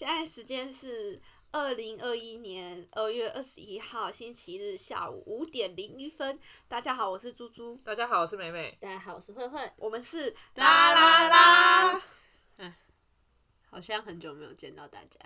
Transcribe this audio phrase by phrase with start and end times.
[0.00, 1.20] 现在时间是
[1.52, 6.40] 二零二一年二月二十一号星期日下午五点零一分。
[6.68, 8.78] 大家好，我是猪猪，大家好，我是美美。
[8.80, 9.70] 大家好，我是慧慧。
[9.76, 12.02] 我们是啦啦啦！
[13.68, 15.20] 好像很久没有见到大家，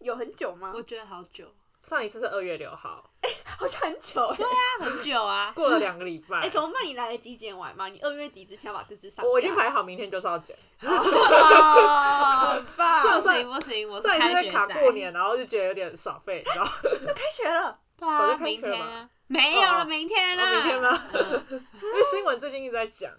[0.00, 0.74] 有很久吗？
[0.76, 1.50] 我觉得好久，
[1.82, 3.10] 上一次是二月六号，
[3.58, 4.34] 好像很久。
[4.36, 5.52] 对啊，很久啊。
[5.54, 6.40] 过了两个礼拜。
[6.40, 6.84] 哎，怎么办？
[6.84, 7.88] 你来得及剪完吗？
[7.88, 9.24] 你二月底之前要把这支上。
[9.26, 10.56] 我已经排好，明天就是要剪。
[10.80, 13.02] 好棒！
[13.02, 16.70] 不行不行，我上一次在卡过年，然后就觉得有点耍废，然后
[17.06, 17.78] 要开学了。
[17.96, 20.50] 对啊，明天啊，没有了，明天了。
[20.50, 20.90] 明天吗？
[21.12, 23.10] 因为新闻最近一直在讲，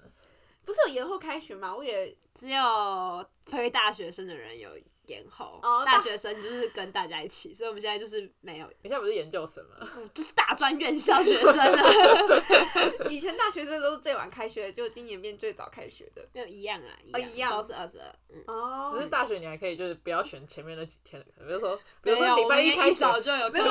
[0.65, 1.73] 不是有延后开学吗？
[1.75, 4.69] 我也只有非大学生的人有。
[5.07, 8.67] 延后，大学生就是跟大家一起，所以我们现在就是没有。
[8.81, 9.87] 你现在不是研究生吗？
[10.13, 12.43] 就是大专院校学生了。
[13.09, 16.27] 以前大学生都是最晚开学，就今年变最早开学的。
[16.33, 18.07] 没有一样啊，一样都是二十二。
[18.47, 18.91] 哦。
[18.93, 23.61] 只是大学你还可以就是不要选前面那几天的，比如说比如说礼拜一开早就有课，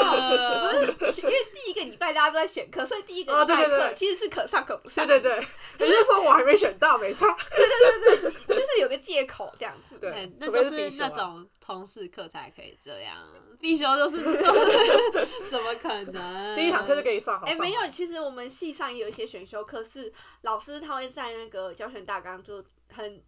[0.98, 5.06] 不是因为第一个礼拜大家都在选课，所以第一个礼拜课其实是可上可不上。
[5.06, 5.36] 对对
[5.78, 7.36] 对，也就是说我还没选到，没差。
[7.50, 8.33] 对对对对，
[9.24, 9.98] 借口这样子。
[9.98, 11.48] 对，那就是那种。
[11.64, 13.26] 通识课才可以这样，
[13.58, 14.18] 必修都是
[15.48, 16.54] 怎么可能？
[16.54, 17.46] 第一堂课就给你上好。
[17.46, 23.22] 哎，没有，其实我们系上也有一些选修课，是老师他会在那个教学大纲就很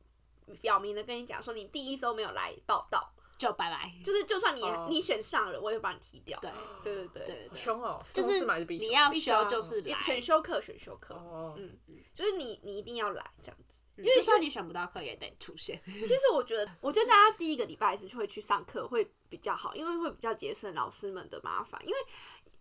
[0.61, 6.39] 表明的跟你讲说，你第一周没有来报道就拜拜，就是就算你你选上了，我也把你踢掉。
[6.43, 6.51] 对
[6.85, 11.15] 对对对对，凶哦，就是你要修就是来选修课选修课，
[11.57, 11.75] 嗯，
[12.15, 13.57] 就是你你一定要来这样。
[13.99, 15.81] 因为就算你选不到课也得出现。
[15.85, 21.81] 其实我觉得，我觉得大家第一个礼拜是会去上课会比较好，因为会比较节省老师们的麻烦。
[21.85, 21.97] 因为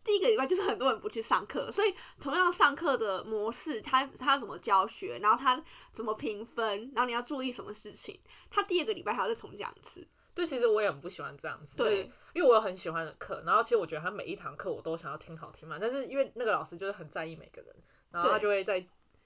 [0.03, 5.61] 第一个礼拜就是很多人不去上课，所以同样上课的模式，他他怎么教学，然后他
[5.91, 10.07] 怎么评分，然后你要注意什么事情，他第二个礼拜还要再重讲一次。
[10.33, 17.75] 对，其实我也很不喜欢这样子，对，因为我有很喜欢的课，然后其实我觉得他每一堂课我都想要听好听嘛，但是因为那个老师就是很在意每个人，
[18.11, 18.85] 然后他就会在。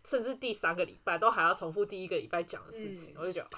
[0.09, 3.58] 甚至第三个礼拜都还要重复第一个礼拜讲的事情，我就觉得，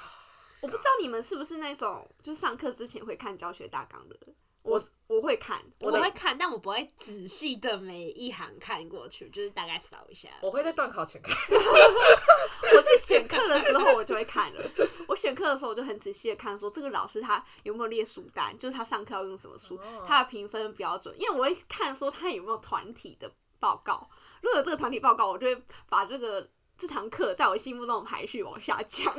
[0.60, 4.36] 我不知道你们是不是那种，就上课之前会看教学大纲的人。
[4.64, 10.30] 我我会看，我会看，但我不会仔细的每一行看过去，就是大概扫一下。
[10.42, 11.34] 我会在断考前看。
[11.56, 14.62] 我在选课的时候我就会看了。
[15.08, 21.16] 我选课的时候我就很仔细的看，说这个老师他有没有列书单，就是他上课要用什么书，他的评分标准。
[21.18, 24.08] 因为我会看说他有没有团体的报告。
[24.42, 29.06] 如果有这个团体报告，我就会把这个这堂课在我心目中的排序往下降。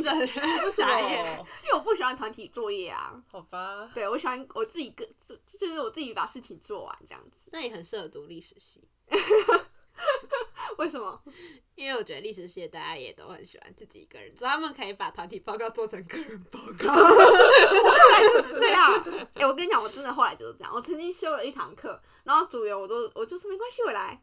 [0.65, 1.01] 为什么？
[1.63, 3.23] 因为我不喜欢团体作业啊。
[3.31, 3.89] 好吧。
[3.95, 5.07] 对，我喜欢我自己个，
[5.47, 7.49] 就是我自己把事情做完这样子。
[7.53, 8.83] 那也很适合读历史系。
[10.79, 11.23] 为什么？
[11.75, 16.93] 因为我觉得历史系大家也都很喜欢自己一个人，所以他们可以把团体报告做成个人报告。
[16.93, 18.93] 我后来就是这样。
[19.35, 20.73] 哎，我跟你讲，我真的后来就是这样。
[20.75, 24.21] 我曾经修了一堂课，然后组员我都我就说没关系，我来。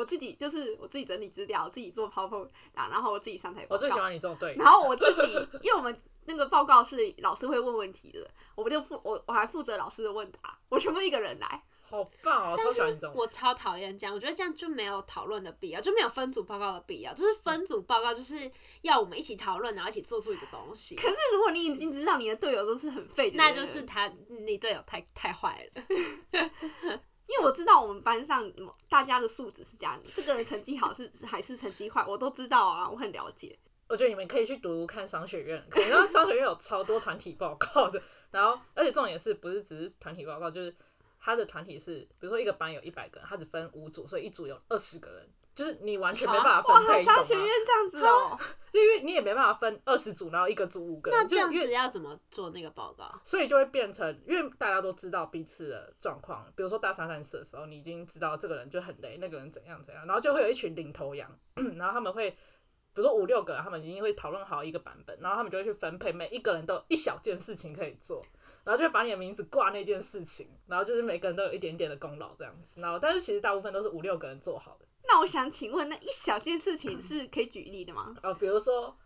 [0.00, 3.74] 我自己就是我自己整理资料，自己做 PowerPoint，然后我自己上台报告。
[3.74, 4.56] 我最喜欢你这种对。
[4.56, 5.94] 然后我自己，因为我们
[6.24, 11.62] 那个报告是老师会问问题的，我们就负我我还负责老师的问答，我全部一个人来。
[11.90, 12.54] 好棒哦！
[12.56, 17.12] 但是我超讨厌这样，我觉得这样就没有讨论的必要，就没有分组报告的必要。
[17.12, 18.48] 就是分组报告就是
[18.82, 20.94] 要我们一起讨论，然后一起做出一个东西。
[20.94, 24.10] 可是如果你已经知道你的队友都是很废的，那就是他
[24.46, 25.82] 你队友太太坏了。
[27.30, 28.52] 因为我知道我们班上
[28.88, 33.56] 大家的素质是这样，这个人成绩好是还是成绩坏，我都知道啊，我很了解。
[33.86, 38.02] 我觉得你们可以去读看商学院，可能商学院有超多团体报告的，
[38.32, 40.74] 然后而且重点是不是只是团体报告，就是
[41.20, 45.28] 他的团体是，比如说一个班有一百个人，他只分五组，所以一组有二十个人。
[45.60, 48.38] 就是你完全没办法分配，商学院这样子哦，
[48.72, 53.12] 因为你也没办法分二十组，然后一个组五个人，那这样子要怎么做那个报告？
[53.22, 61.30] 所以就会变成，因为大家都知道彼此的状况，比如说大三、三四的时候，你已经知道这个人就很累，那个人怎样怎样，然后就会有一群领头羊，
[61.76, 68.24] 然后他们会，比如说五六个，他们已经会讨论好一个版本，然后他们就会去分配，每一个人都一小件事情可以做，
[68.64, 74.86] 然后就会把你的名字挂那件事情，然后就是每个人都有一点点的功劳这样子，然后但是其实大部分都是五六个人做好的。
[75.04, 78.14] 那我想请问，那一小件事情是可以举例的吗？
[78.22, 78.96] 哦，比如说，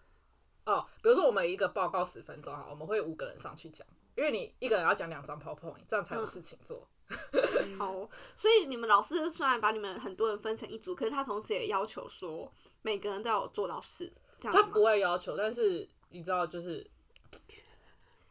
[0.66, 3.86] 哦，比如说我们一个报告十分钟哈，我们会五个人上去讲，
[4.16, 6.86] 因为你一个人要讲两张 PowerPoint，这样才有事情做。
[7.78, 12.50] 好，所以你们老师虽然把你们很多人分成一组，可是他同时也要求说
[12.82, 16.86] 每个人都要做到事，这样他不会要求，但是你知道，就是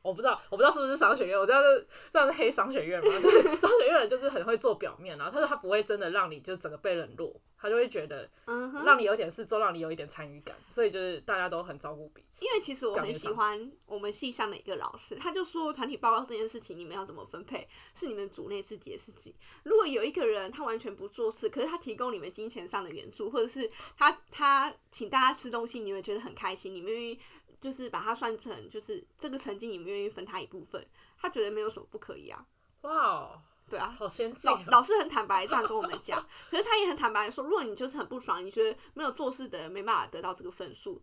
[0.04, 8.64] 我不知道，我不知道是不是商学院，我知道是这样是黑商学院嘛，就是 商学院人就是很会做表面，然后他说他不会真的让你就整个被冷落，他就会觉得嗯。
[8.84, 12.46] 让你有点事做，让你有一点参与感，所以就是大家都很照顾彼此。
[12.46, 17.66] 因为其实我很喜欢我们系上的一个老师，他就说团体报告这件事情你们要怎么分配，
[17.98, 19.34] 是你们组内自己的事情。
[19.64, 27.18] 如果有一个人他完全不做事，可是他提供你们金钱上的援助，或者是他他请大家吃东西，你们觉得很开心，你们愿意
[27.64, 30.86] 就是把它算成就是这个成绩，你们愿意分他一部分，
[31.18, 32.46] 他觉得没有什么不可以啊。
[32.82, 34.64] 哇哦，对啊，好先进、老哦！
[34.68, 36.22] 老师很坦白这样跟我们讲，
[36.52, 41.02] 可是他也很坦白说，如果你就是很不爽，你觉得没有做事的人没办法得到这个分数，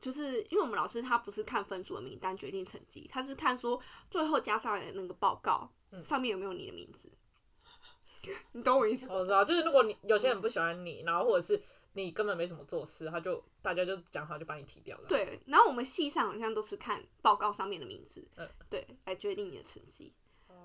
[0.00, 7.08] 就是因为我们老师他不是看分数的名单决定成绩，他是看说最后加上来的那个报告、嗯上面有没有你的名字，
[8.50, 9.14] 你懂我意思吗？
[9.14, 11.62] 我知道，就是如果你有些人不喜欢你，然后或者是
[11.94, 15.04] 你根本没什么做事，他就大家就讲好就把你踢掉了。
[15.08, 20.12] 对，然后我们系上好像都是看报告上面的名字，嗯对，来决定你的成绩。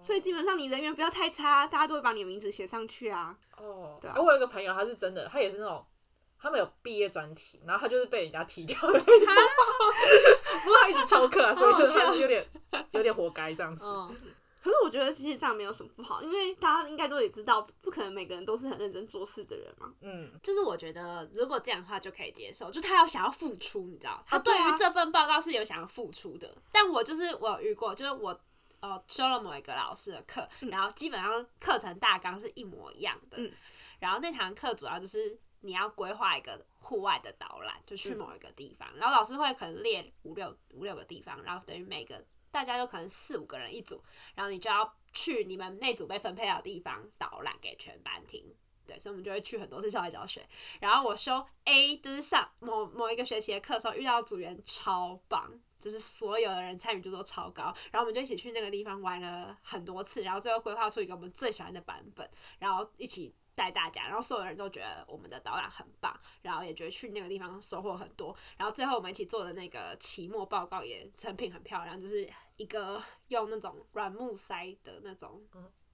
[0.04, 3.36] 所以基本上你人缘不要太差，大家都会把你的名字写上去啊。
[3.58, 5.84] 哦，对啊我有一个朋友，他是真的，他也是那种，
[6.40, 9.04] 他们有毕业专题，然后他就是被人家踢掉的那种，
[10.64, 12.48] 不过他一直翘课啊，所以就有点
[12.92, 13.86] 有点活该这样子。
[13.88, 14.16] 嗯，
[14.68, 19.94] 可是我觉得其实这样没有什么不好，因为大家应该都也知道，不可能每个人都是很认真做事的人嘛。
[20.02, 26.54] 嗯，就是我觉得如果这样的话就可以接受，就他要想要付出，你知道，他对于这份报告是有想要付出的。
[26.70, 28.38] 但我就是我遇过，就是我
[28.82, 33.50] 呃修了某一个老师的课，然后基本上课程大纲是一模一样的，嗯。
[34.00, 38.18] 然后那堂课主要就是你要规划一个户外的导览，就去嗯。
[38.18, 42.22] 某一个地方，然后老师会可能列五六五六个地方，然后等于每个
[42.58, 44.04] 大家就可能四五个人一组，
[44.36, 48.44] 然后你就要去你们那组被分配到的地方导览给全班听。
[48.88, 50.48] 对，所以我们就会去很多次校外教学。
[50.80, 57.64] 然后我修 A 就是上某某一个学期的课的时候，遇到组员超棒，就是所有的人参与度都超高。
[57.92, 68.38] 然后我们就一起去那个地方玩了很多次，然后最后规划出一个我们最喜欢的版本，然后一起带大家，然后所有人都觉得我们的导览很棒，然后也觉得去那个地方收获很多。
[68.56, 75.44] 然后最后我们一起做的那个期末报告也成品很漂亮，就是一个用那种软木塞的那种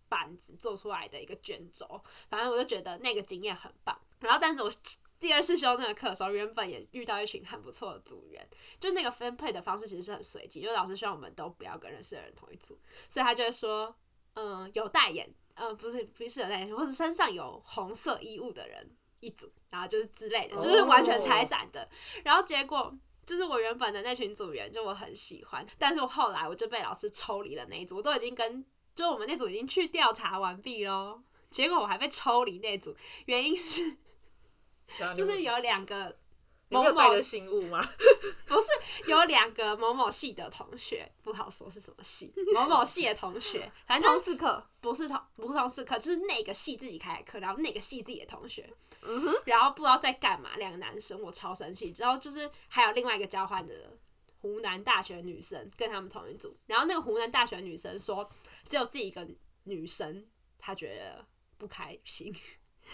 [0.09, 3.97] 板子做出来的一个卷轴，反正我就觉得那个经验很棒。
[4.19, 4.69] 然后，但是我
[5.17, 8.45] 第二次修那个课的时候，原本也遇到一群很不错的组员，
[8.77, 12.77] 就那个分配的方式其实是很随机，因为老师希望我们都不要跟认识的人同一组，
[13.07, 13.95] 所以他就会说，
[14.33, 21.87] 嗯、有戴眼，嗯、不是不是有戴眼镜，或是身上有红色衣物的人一组，然后就是之类的，就是完全拆散的。
[22.23, 22.93] 然后结果
[23.25, 28.65] 就是我原本的那群组员，就我很喜欢，但是我后来我就被老师抽离了那一组，我都已经跟
[28.95, 32.95] 就我们那组已经去调查完毕喽，结果我还被抽离那组，
[33.25, 33.97] 原因是
[35.15, 36.15] 就是有两个
[36.79, 37.81] 你有某某带着信物吗？
[38.45, 48.71] 不是有两个某某系的同学，不好说是什么系，某某系的同学，反正就是通识课，不是同不是同事课，就是那个系自己开的课，然后那个系自己的同学，
[49.01, 51.93] 嗯哼，然后不知道在干嘛，两个男生，我超生气。
[51.97, 53.97] 然后就是还有另外一个交换的
[54.41, 58.29] 湖南大学女生跟他们同一组，然后那个湖南大学女生说，
[58.67, 59.27] 只有自己一个
[59.63, 60.25] 女生，
[60.59, 61.25] 她觉得
[61.57, 62.33] 不开心，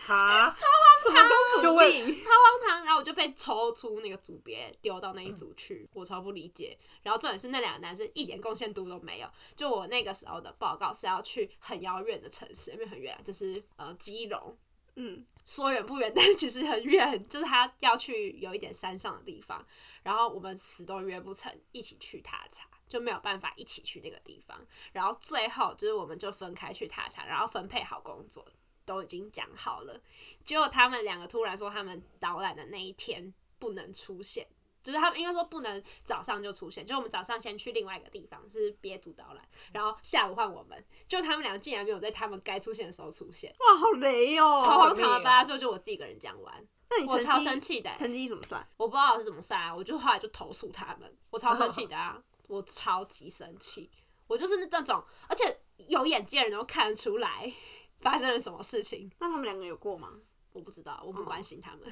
[0.05, 0.65] 哈，什
[1.11, 2.21] 么公主就问病？
[2.21, 2.83] 超荒唐。
[2.83, 6.77] 然后我就被抽出那个组别，丢到那一组去，我超不理解。
[7.03, 9.29] 然后重点是那两个男生一点贡献度都没有。
[9.55, 14.57] 就我那个时候的报告是要去很遥远的城市，因为很远啊，就是呃基隆。
[14.95, 19.65] 嗯，说远不远，但是其实很远，就是他要去有一点山上的地方，
[20.03, 24.59] 然后我们死都约不成，一起去踏查，就没有办法一起去那个地方。
[24.91, 28.45] 然后最后就是我们就分开去踏查，然后分配好工作，
[28.89, 30.01] 都已经讲好了。
[30.43, 34.47] 结果他们两个突然说他们导览的那一天不能出现。
[34.81, 44.57] 就是他们应该说不能早上就出现，就我们早上先去另外一个地方是别组导览，然后下午换我们，就他们俩竟然没有在他们该出现的时候出现，哇，好雷哦！
[44.57, 45.43] 超荒唐的命吧？
[45.43, 48.65] 就就我自己一个人讲完，我超那你我超生气的欸、成绩怎么算？
[48.77, 53.91] 我不知道是怎么算啊，我就后来就投诉他们，我超生气的啊， 我超级生气，
[54.27, 57.51] 我就是那种，而且有眼界的人都看得出来
[58.01, 60.09] 发生了什么事情，那他们两个有过吗？
[60.51, 61.81] 我不知道，我不关心他们，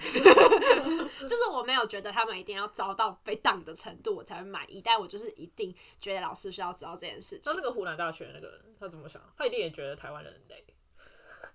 [1.27, 9.21] 就是我没有觉得他们一定要遭到被当的程度我才会满意，但我就是一定觉得老师需要知道这件事情那那，个湖南大学那个人他怎么想？
[9.37, 10.65] 他一定也觉得台湾人很累。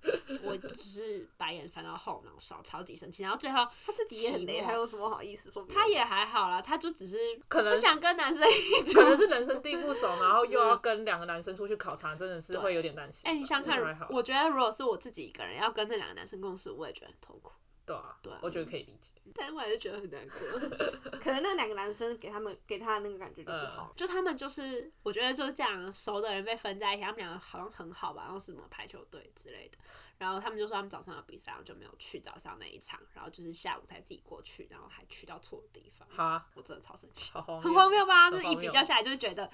[0.43, 5.65] 我只是白眼翻到后脑勺，超级生气，然后最后他自己也很累，还有什么好意思说？
[5.67, 7.19] 他也还好啦，他就只是
[7.49, 13.31] 可能不想跟男生一起可能是人生地不熟，然后又要跟两个男生出去考察，真的是会有点担心吧。
[13.31, 13.81] 哎、你想看
[14.11, 17.53] 我觉得如果是我自己一个人要跟那两个男生共事，我也觉得很痛苦。
[17.85, 19.11] 对啊，对啊我觉得可以理解。
[19.35, 20.59] 但是我还是觉得很难过。
[21.19, 23.93] 可能那两个男生给他们给他的那个感觉就不好。
[23.97, 29.79] 就他们就是，我觉得就是这样，熟的人被分在一起，他们两个好像很好吧，然后什么排球队之类的，
[30.23, 38.31] 然后他们就说他们早上有比赛，然后就没有去早上那一场，然后就是下午才自己过去，然后还去到错的地方，哈，我真的超生气，很荒谬吧？
[38.31, 39.51] 很就是一比较下来，就是觉得，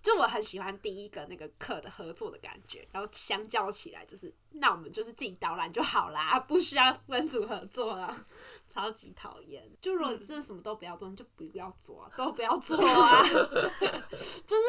[0.00, 8.24] 就我很喜欢第一个那个课的合作的感觉，然后相较起来，就是那我们就是自己导览就好啦，不需要分组合作啦，
[8.68, 9.68] 超级讨厌。
[9.80, 13.22] 就如果真的什么都不要做，你就不要做、啊，都不要做啊。
[14.46, 14.62] 就是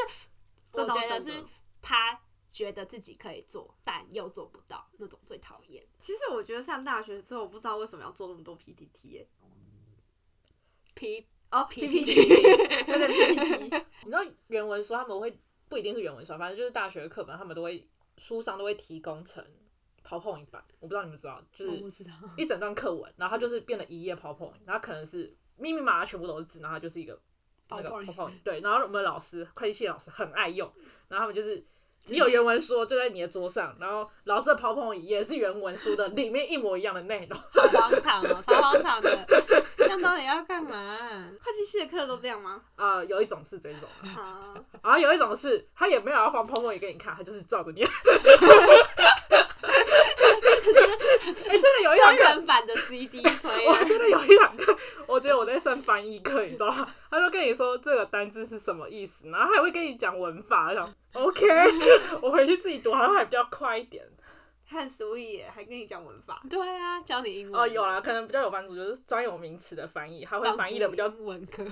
[0.71, 1.45] 我觉得是
[1.79, 2.19] 他
[2.53, 5.83] 觉得自己可以做，但又做不到，那种最讨厌。
[5.99, 9.27] 其实我觉得上大学之后，我不知道为什么要做那么多 PPT 耶、
[10.93, 12.13] P 哦 PPT
[12.85, 13.63] 对对 PPT，
[14.03, 15.35] 你知道原文书他们会
[15.67, 19.43] 不一定是原文书，反正就是大学的课本，他们都会书上都会提供成
[20.05, 21.83] PowerPoint 版，我不知道你们知道，就是
[22.37, 27.19] 一整段课文，然后它就是变了一页 PowerPoint，然后可能是密密麻麻全部都是字，然后它就是一个
[27.71, 30.71] 那个 PowerPoint PowerPoint，对，然后我们老师会计系老师很爱用，
[31.07, 31.65] 然后他们就是。
[32.07, 37.39] 你有原文书就在你的桌上，然后老师的 PowerPoint 也是原文书的，里面一模一样的内容。
[37.39, 39.25] 好荒唐哦，超荒唐的，
[39.77, 40.97] 这样到底要干嘛、
[41.41, 42.61] 会计系的课都这样吗？
[42.75, 47.87] 啊、有一种是这种，啊，然后有一种是他也没有要放 PowerPoint 给你看，他就是照着念。
[51.49, 54.77] 哎、真的有一堂真课，人版的 CD 推 我啊，真的有一堂课，
[55.07, 56.87] 我觉得我在上翻译课，你知道吗？
[57.09, 61.47] 他就跟你说这个单字是什么意思，然后还会跟你讲文法，我想 OK，
[62.21, 64.03] 我回去自己读好像还比较快一点。
[64.65, 66.41] 很 sweet 耶，还跟你讲文法。
[66.49, 71.63] 对啊，教你英文哦，有啦，可能比较有帮助，就是专有名词的翻译，他会翻译的比较文科，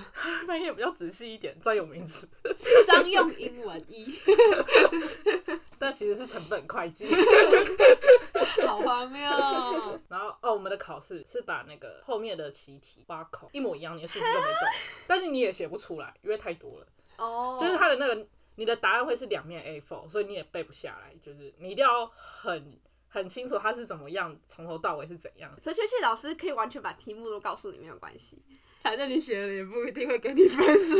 [0.46, 2.28] 翻译的比较仔细一点，专有名词，
[2.86, 4.14] 商用英文一，
[5.80, 7.08] 但其实是成本会计。
[8.66, 10.00] 好荒谬哦。
[10.08, 14.68] 然后哦，我们的考试是把那个后面的习题挖空，一模一样，你的数字都没动，
[15.06, 16.86] 但是你也写不出来，因为太多了。
[17.16, 25.50] 哦，就是他的那个你的答案会是两面 A4，所以你也背不下来，就是你一定要很很清楚它是怎么样，从头到尾是怎样。
[25.62, 28.42] 哲学系老师可以完全把题目都告诉你，没有关系。
[28.80, 30.96] 反正你写了也不一定会给你分数。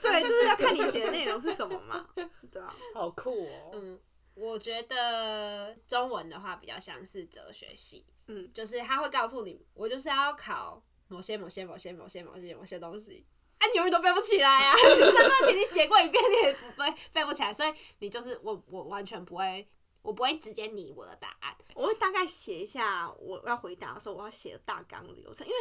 [0.00, 2.06] 对，就是要看你写的内容是什么嘛。
[2.50, 3.70] 对啊，好酷哦！
[3.74, 3.98] 嗯，
[4.38, 13.26] 我觉得中文的话比较像是哲学系，嗯，就是他会告诉你，我就是要考某些某些某些某些某些某些东西。
[13.58, 14.74] 啊，你永远都背不起来啊！
[14.76, 19.68] 你申论题你写过一遍，你也不背背不起来，所以你就是我，我完全不会，
[20.02, 21.56] 我不会直接拟我的答案。
[21.74, 25.58] 我会大概写一下我要回答的时候我要写的大纲流程，因为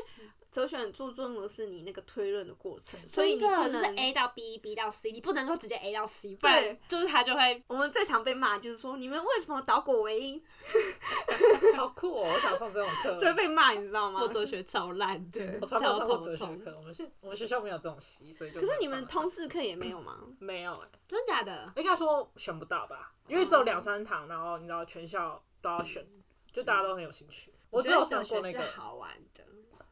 [0.57, 10.43] 哲学很注重的是你那个推论的过程，所以你不能就是 A 到 B，B 到 C，你不能够直接 A 到 C，不然对就是他就会我们最常被骂就是说你们为什么倒果为因，
[11.77, 12.31] 好酷哦！
[12.33, 13.15] 我想上这种课。
[13.19, 14.19] 就会被骂，你知道吗？
[14.19, 16.43] 我哲学超烂的，我超上过哲学。
[16.57, 18.59] 课，我们是我们学校没有这种习，所以就。
[18.59, 20.17] 可是你们通识课也没有吗？
[20.39, 21.71] 没有哎、真假的？
[21.75, 26.03] 应该说选不到吧，因为只有两三堂，然后你知道全校都要选，
[26.51, 27.53] 就大家都很有兴趣。
[27.69, 29.43] 我只有上过那个好玩的。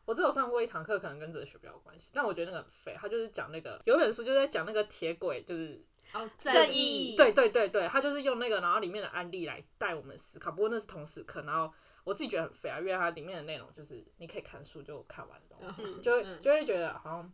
[0.05, 2.95] 我只有上过一堂课，可能跟哲学比较有关系，但我觉得那个很废。
[2.99, 5.83] 他就是讲那个有一本书就在讲那个铁轨，就是
[6.13, 7.15] 哦，正义义。
[7.15, 10.51] 对对对对，他就是用那个然后里面的案例来带我们思考。
[10.51, 17.33] 不过那是同时课，然后我自己觉得很废啊，因为它里面的内容就是你可以看书就看完的东西，嗯就会嗯就会觉得好像。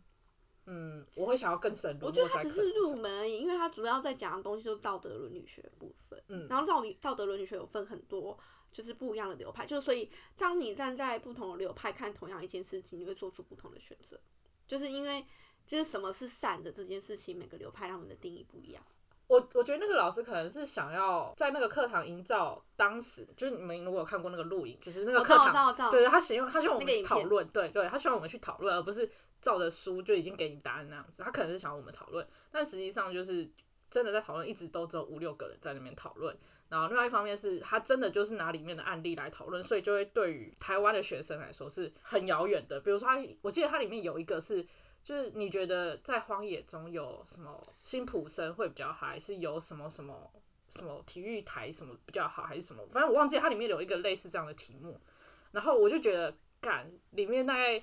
[0.64, 2.06] 嗯，我会想要更深入。
[2.06, 6.22] 我觉得它只是入门而已，因为它主要在讲的东西就是道德伦理学部分。
[6.28, 8.38] 嗯然后道理道德伦理学有分很多，
[8.72, 14.18] 就是不一样的流派，就是所以当你站在不同的流派看同样一件事情，你会做出不同的选择，
[14.66, 15.24] 就是因为
[15.66, 18.82] 就是什么是善的这件事情，每个流派他们的定义不一样。
[19.28, 26.02] 我我觉得那个老师可能是想要在那个课堂营造当时，就是你们如果有看过那个录影，就是那个课堂，对。
[26.02, 29.08] 对他希望他希望我们讨论，对对，他希望我们去讨论，而不是
[29.40, 31.22] 照着书就已经给你答案那样子。
[31.22, 33.50] 他可能是想要我们讨论，但实际上就是
[33.90, 36.36] 真的在讨论，一直都只有五六个人在那边讨论。
[36.72, 42.80] 然后另外一方面是他真的就是拿里面的案例来讨论，所以就会对于台湾的学生来说是很遥远的。
[42.80, 44.66] 比如说他，我记得它里面有一个是。
[45.04, 50.30] 就是你觉得在荒野中有什么辛普森会比较好，还是有什么什么
[50.68, 52.86] 什么体育台什么比较好，还是什么？
[52.88, 55.00] 反正我忘记它里面有一个类似这样的题目，
[55.50, 57.82] 然后我就觉得，干里面大概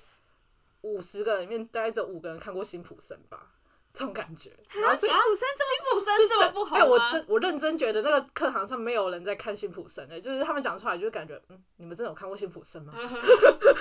[0.80, 3.52] 五十个人里面大概只有五个人看过辛普森吧，
[3.92, 4.50] 这种感觉。
[4.70, 5.20] 辛普森这么
[5.68, 6.98] 辛普森这么不好哎、我？
[7.12, 12.92] 真我认真觉得那个课堂上没有人在看辛普森的、就是他们讲出来就感觉，嗯，你们真的有看过辛普森吗？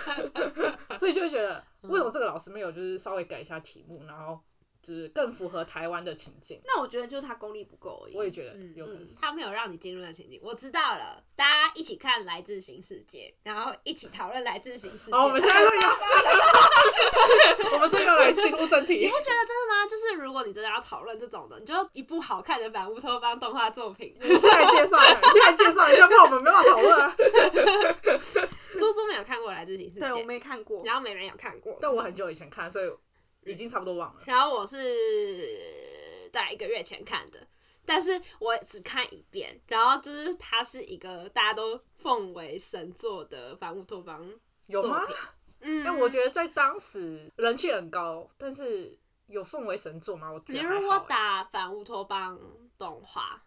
[0.98, 4.40] 所以就会觉得，为什么这个老师没有就是稍微改一下题目，然后
[4.82, 6.62] 就是更符合台湾的情境。
[6.66, 8.16] 那我觉得就是他功力不够而已。
[8.16, 9.18] 我也觉得嗯有可能是。
[9.20, 10.40] 他没有让你进入那情境。
[10.44, 15.12] 我知道了，大家一起看《来自新世界》，然后一起讨论《来自新世界》。
[15.18, 15.90] 好，我们现在就要，
[17.74, 19.08] 我们这个来进入正题你。
[19.08, 19.86] 不觉得真的吗？
[19.90, 24.16] 就是如果你真的要讨论这种的，你就一部好看的反乌托邦动画作品。
[24.22, 27.16] 你现在介绍一下，你现在介绍一下，不然我们没办法讨论啊。
[28.80, 30.82] 猪猪没有看过《来自新世界对，我》，嗯没看过。
[30.86, 32.90] 然后美美有看过，但我很久以前看，所以
[33.50, 34.22] 已经差不多忘了。
[34.26, 37.48] 然后我是大概一个月前看的，
[37.86, 39.60] 但是我只看一遍。
[39.68, 44.32] 然后就是它是一个大家都奉为神作的反乌托邦
[44.68, 45.02] 有吗？
[45.62, 50.32] 嗯，但我觉得在当时人气很高，但是有奉为神作吗？
[50.32, 52.40] 我觉得欸如果打反乌托邦
[52.78, 53.44] 动画，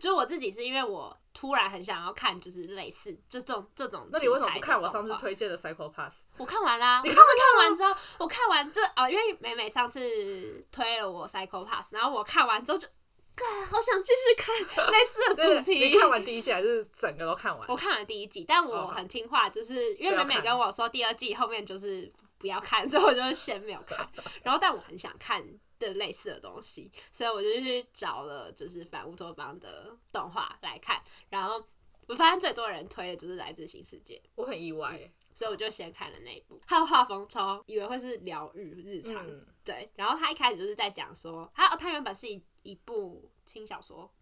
[0.00, 4.08] 就我自己是因为我突然很想要看，就是类似就这种这种。
[4.10, 5.14] 那你为什么不看我上次？
[5.20, 6.24] 推荐的《Psycho Pass》？
[6.38, 12.88] 我看完啦，我你就是看完之后，我看完就啊、因为美美上次推了我 Psycho Pass，然后我看完之后就，
[13.36, 15.84] 干，好想继续看 类似的主题。
[15.88, 17.68] 你看完第一季还是整个都看完？
[17.68, 23.98] 我看完第一季，但我哦很听话，就是因为美美跟我说第二季后面就是不要看，所以我就先没有看。
[24.42, 25.42] 然后，但我很想看
[25.88, 31.02] 的类似的东西，所以我就去找了就是反乌托邦的动画来看。
[31.28, 31.60] 然后
[32.06, 36.60] 我发现最多人推的就是《来自新世界我很意外欸。》，所以我就先看了那一部。
[36.66, 39.90] 它的画风超，以为会是疗愈日常，嗯，对。
[39.94, 44.12] 然后他一开始就是在讲说，他他原本是一一部轻小说，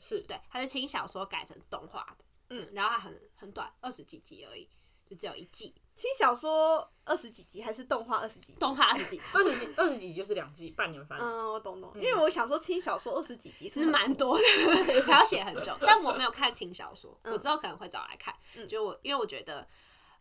[0.00, 4.68] 是对，他是轻小说改成动画的，嗯嗯，然后它很很短，二十几集而已，
[5.06, 8.58] 就只有一季，轻小说二十几集还是动画二十几集？
[8.58, 11.18] 动画二十几集，二十几二十几就是两季，半年番。
[11.20, 15.76] 嗯，我懂懂，因为我想说轻小说二十几集是是蛮多的， 还要写很久。
[15.80, 18.34] 但我没有看轻小说，嗯我之后可能会找来看。
[18.56, 19.66] 嗯就我因为我觉得。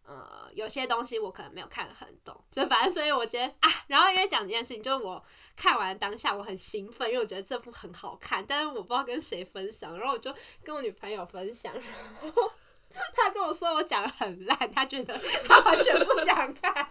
[0.06, 5.24] 呃，有些东西我可能没有看得很懂，就反正所以我觉得啊，然后因为讲这件事情，就是我
[5.56, 12.52] 看完当下我很兴奋，因为我觉得这部很好看，但是我不知道跟谁分享，然后我就跟我女朋友分享，然后
[13.16, 16.88] 她跟我说我讲的很烂，他觉得他完全不想看，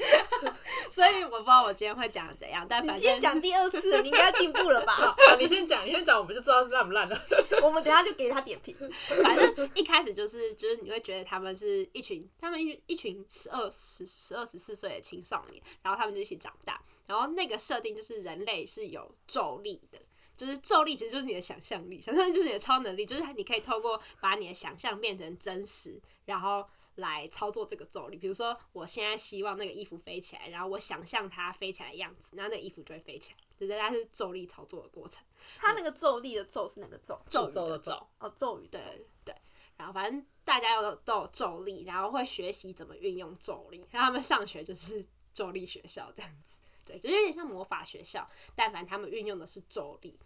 [0.90, 4.94] 所以我不知道我今天会讲的怎样，但你反正今天讲第二次，你应该进步了吧？
[5.28, 7.16] 好，你先讲，你先讲，我们就知道烂不烂了。
[7.62, 8.76] 我们等下就给他点评。
[9.23, 19.99] 反正一开始就是就是你会觉得他们是一群他们一一群十二十十二十四岁的青少年，然后他们就一起长大，然后那个设定就是人类是有咒力的。
[20.44, 28.16] 就是咒力其实就是你的想象力，想象力就是你的超能力，就是你可以透过把你的想象变成真实，然后来操作这个咒力。
[28.16, 33.37] 比如说，我现在希望那个衣服飞起来，然后我想象它飞起来的样子，然后那个衣服就会飞起来。
[33.57, 35.22] 就是它是咒力操作的过程，
[35.59, 37.16] 它那个咒力的咒是哪个咒？
[37.31, 38.66] 咒语咒的的咒，哦，咒语。
[38.66, 39.33] 对对，
[39.76, 50.18] 然后反正大家有都有咒力，然后会学习怎么运用咒力，然后他们上学就是 咒力学校这样子，对，就有点像魔法学校，但凡他们运用的是咒力，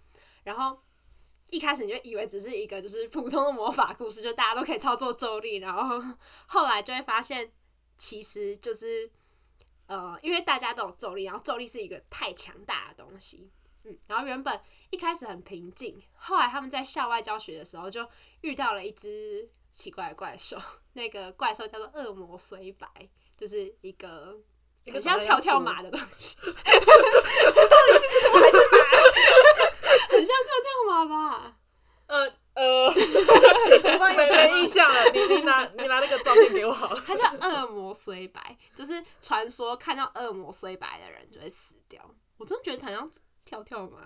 [0.47, 0.79] 然后。
[1.51, 6.03] 一开始你就以为只是一个就是普通的魔法故事，就大家都可以操作咒力，然后
[6.49, 7.53] 后来就会发现，
[7.97, 9.09] 其实就是
[9.87, 13.49] 呃，因为大家都有咒力，然后咒力是一个太强大的东西，
[13.85, 18.05] 嗯，然后原本一开始很平静，后来他们在校外教学的时候就
[18.41, 20.61] 遇到了一只奇怪的怪兽，
[20.95, 22.89] 那个怪兽叫做恶魔虽白，
[23.37, 24.37] 就是一个
[24.93, 26.37] 很像跳跳马的东西，
[30.17, 31.57] 很像跳跳马吧？
[32.07, 35.11] 呃呃，我没没印象了。
[35.13, 37.03] 你你拿你拿那个照片给我好了。
[37.07, 42.01] 它叫恶魔虽白，就是传说看到恶魔虽白的人就会死掉。
[42.39, 43.11] 我真的觉得它很像
[43.45, 43.99] 跳跳马。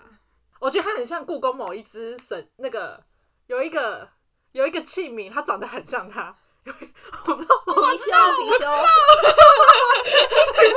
[0.59, 3.01] 我觉得它很像故宫某一只神，那个
[3.47, 4.09] 有一个
[4.51, 6.35] 有一个器皿，它长得很像它。
[7.25, 8.07] 我不知道，我貔貅，
[8.47, 8.63] 貔貅，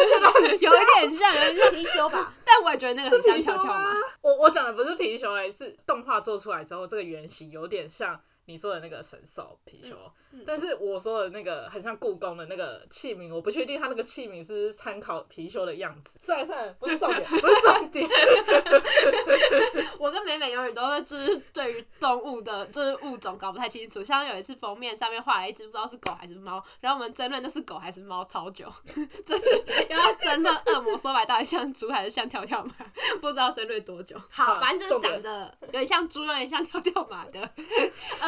[0.09, 2.33] 觉得很像有一点像，有点像，貔貅吧？
[2.45, 3.95] 但我也觉得那个很像跳跳马。？
[4.23, 9.95] 我我讲的不是貔貅而，是动画做出来之后，这个原型有点像你说的那个神兽貔貅，
[10.33, 16.19] 嗯但是我说的那个很像故宫的那个器皿，我不确定它那个器皿是参考貔貅的样子。
[16.21, 18.09] 算了算了，不是重点，不是重点。
[19.99, 24.05] 我跟美美永远都是就是对于动物的就是物种搞不太清楚。
[24.05, 28.71] 像有一次封面上面画了一只不知道是狗还是猫，然后我们争论那是狗还是猫超久，
[29.25, 29.45] 就是
[29.89, 32.73] 要争论恶魔说白到底像猪还是像跳跳马，
[33.21, 34.19] 不知道争论多久。
[34.29, 37.49] 好，好反正就是长得有点像猪，有点像跳跳马的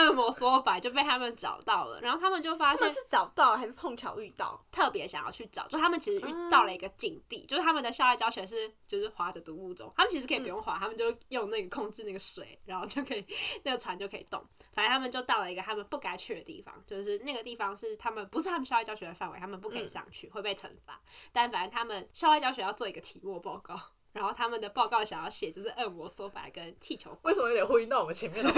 [0.07, 4.65] 恶魔说白就被他们找到了，然后他们就发现是找到还是碰巧遇到？
[4.71, 13.25] 特别想要去找，就他们其实遇到了一个境地，就是他们的校外教学是就是划着独木舟，他们其实可以不用划，他们就用那个控制那个水，然后就可以
[13.65, 14.43] 那个船就可以动。
[14.73, 21.01] 反正他们就到了一个他们不该去的地方，就是那个地方是他们不是他们校外教学的范围，他们不可以上去，会被惩罚。
[21.33, 23.79] 但反正他们校外教学要做一个期末报告。
[24.17, 28.51] 然后他们的报告想要写就是恶魔说白跟气球为什么有点呼应到我们前面的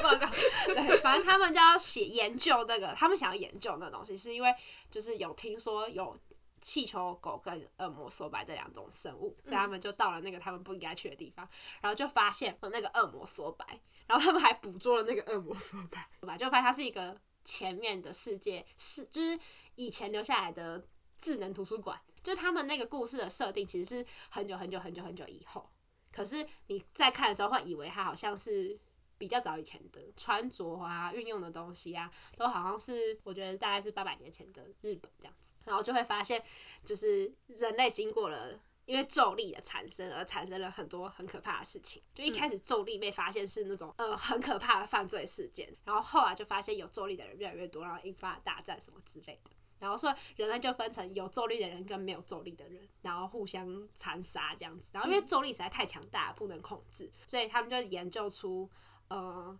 [0.00, 0.26] 报告，
[0.74, 4.54] 对，反正他们就要写研究那个，他们想要研究那东西，是因为
[4.90, 6.16] 就是有听说有
[6.62, 11.46] 气球狗跟恶魔索白这两种生物，所以他们就到了那个他们不应该去的地方，
[11.82, 16.36] 然后就发现有那个恶魔索白，然后他们还捕捉了那个恶魔索白，对吧？
[16.36, 17.14] 就发现它是一个
[17.44, 19.38] 前面的世界，是就是
[19.74, 20.86] 以前留下来的
[21.18, 25.70] 智能图书馆，就他们那个故事的设定其实是很久很久很久很久以后，
[26.12, 28.78] 可是你在看的时候会以为它好像是。
[29.18, 36.42] 比较早以前的穿着啊，运用的东西啊，都好像是我觉得大概是八百年前的日本这样子，然后就会发现，
[36.84, 42.02] 就是人类经过了因为咒力的产生而产生了很多很可怕的事情。
[42.12, 49.52] 就一开始咒力被发现是那种呃很可怕的犯罪事件，然后后来就发现有咒力的人越来越多，然后引发大战什么之类的。
[49.82, 54.92] 然后说人类就分成有咒力的人跟没有咒力的人，然后互相残杀这样子。
[54.94, 58.70] 然后因为咒力实在太强大，不能控制，所以他们就研究出。
[59.08, 59.58] 呃，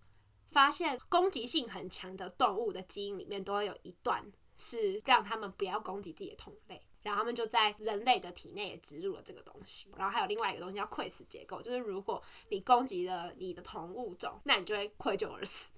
[0.50, 9.90] 发现攻击性很强的动物的基因里面都会有一段是让他们不要攻击自己的同类，然后他们就在人类的体内也植入了这个东西。
[9.94, 15.70] 然后还有另外一个东西叫溃死结构，就是如果你攻击了你的同物种，那你就会愧疚而死。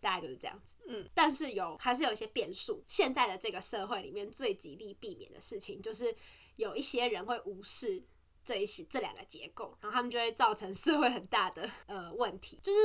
[0.00, 0.76] 对，大概就是这样子。
[0.86, 2.82] 嗯，但是有还是有一些变数。
[2.86, 6.14] 现在的这个社会里面最极力避免的事情，就是
[6.56, 8.02] 有一些人会无视
[8.44, 12.78] 这一些这两个结构，然后他们就会造成社会很大的呃问题，就是。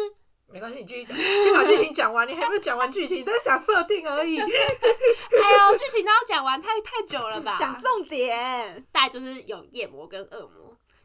[0.45, 2.27] 没关系，你继续讲，先把剧情讲完。
[2.27, 4.37] 你还没有讲完剧情，在讲设定而已。
[4.37, 7.57] 哎呦，剧情都要讲完，太太久了吧？
[7.57, 10.62] 讲重点，大概就是有夜魔跟恶魔。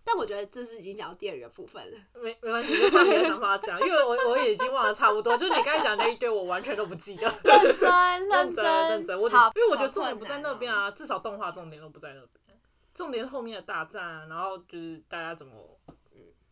[0.09, 1.99] 但我觉得这是已经讲到第二个部分了。
[2.15, 5.37] 没没关系，你的想法讲，因为我我已经忘了差不多。
[5.37, 7.29] 就是你刚才讲那一堆，我完全都不记得。
[7.45, 7.91] 认真
[8.29, 12.59] 认真认真，我好，因为我觉得重点不在那边啊，至少动画重点都不在那边。
[12.95, 15.53] 重点是后面的大战，然后就是大家怎么。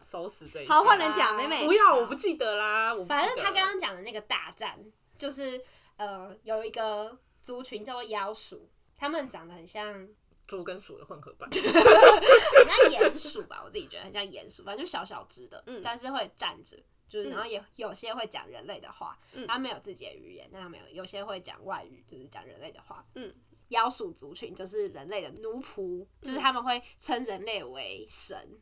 [0.04, 2.94] 收拾这一好换人讲，妹妹不要，我不记得啦。
[3.08, 4.78] 反正他刚刚讲的那个大战，
[5.16, 5.60] 就是
[5.96, 10.06] 呃，有一个族群叫做妖鼠，他们长得很像
[10.46, 13.62] 猪跟鼠的混合版， 很像鼹鼠吧？
[13.64, 16.76] 我自己觉得很像鼹鼠，反正就小小只的，但是会站着，
[17.08, 23.04] 就是然后也有些会讲人类的话，他们有自己的语言，但他们有有些会讲外语，就是讲人类的话。
[23.14, 23.34] 嗯，
[23.68, 28.60] 妖鼠族群就是人类的奴仆，就是他们会称人类为神。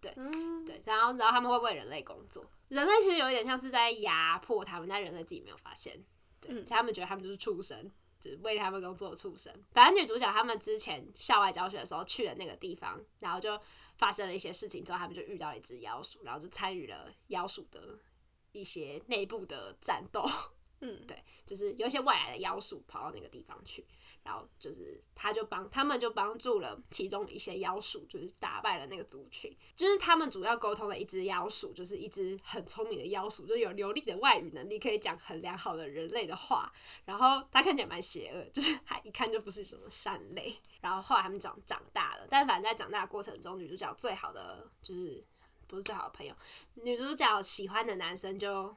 [0.00, 0.12] 对，
[0.66, 2.44] 对，然后，然后他们会为人类工作。
[2.68, 5.98] 人类其实有一点像是在压迫他们，但人类自己没有发现。
[6.40, 7.90] 对，他们觉得他们就是畜生，
[8.24, 9.52] 就是为他们工作的畜生。
[9.72, 13.60] 反正女主角他们之前校外教学的时候去了那个地方，然后就
[13.98, 17.98] 发生了一些事情，之后他们就遇到一只妖鼠，然后就参与了妖鼠的
[18.52, 20.24] 一些内部的战斗。
[20.80, 23.86] 嗯，对，就是有一些外来的妖鼠跑到那个地方去。
[24.24, 29.54] 然后就是，他就帮他们就帮助了其中一些妖鼠，就是打败了那个族群。
[29.76, 36.72] 就是他们主要沟通的一只妖鼠，就是一只很聪明的妖鼠，就有流利的外语能力，可以讲很良好的人类的话。
[37.04, 40.56] 然后他看起来蛮邪恶，就是他一看就不是什么善类。
[40.80, 45.22] 然后后来他们长长大了，但反正在长大过程中，女主角最好的就是
[45.66, 46.34] 不是最好的朋友，
[46.76, 48.74] 女主角喜欢的男生就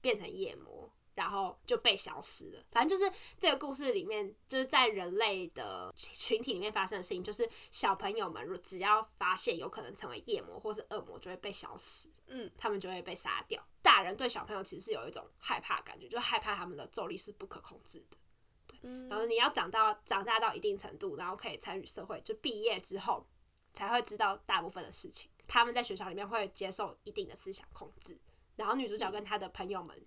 [0.00, 0.77] 变成夜魔。
[1.18, 2.62] 然后就被消失了。
[2.70, 12.08] 反正就是这个故事里面，就是在人类的群体里面发生的事情，就是小朋友们如只要发现有可能成为夜魔或是恶魔，就会被消失。
[12.28, 13.60] 嗯，他们就会被杀掉。
[13.82, 18.16] 大人对小朋友其实是有一种害怕感觉，就害怕他们的咒力是不可控制的。
[18.68, 18.78] 对，
[19.08, 23.26] 然后你要长到长大到一定程度，然后可以参与社会，就毕业之后
[23.72, 25.28] 才会知道大部分的事情。
[25.48, 28.16] 他们在学校里面会接受一定的思想控制。
[28.54, 30.06] 然后女主角跟她的朋友们。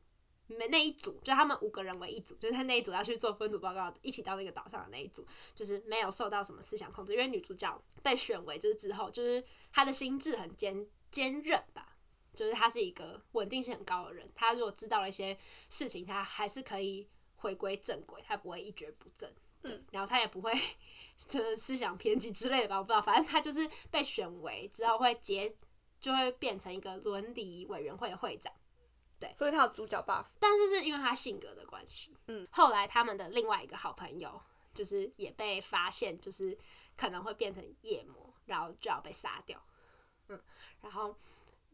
[0.51, 11.97] 们那一组，就他们五个人为一组，就是他那一组要去做分组报告，一起到那个岛上的那一组，就是没有受到什么思想控制，因为女主角被选为就是之后，就是她的心智很坚坚韧吧，
[12.33, 15.37] 就是她是一个稳定性很高的人，她如果知道了一些
[15.69, 20.53] 事情，她还是可以回归正轨，她不会一蹶不振，对，然后她也不会
[21.27, 25.55] 就是思想偏激之类的吧，我不知道，反正她就是被选为之后会结，
[25.99, 28.51] 就会变成一个伦理委员会的会长。
[29.21, 32.17] 对，所以他有主角 buff，但是是因为他性格的关系。
[32.25, 34.41] 嗯，后来他们的另外一个好朋友，
[34.73, 36.57] 就是也被发现，就是
[36.97, 39.63] 可能会变成夜魔，然后就要被杀掉。
[40.27, 40.41] 嗯，
[40.81, 41.15] 然后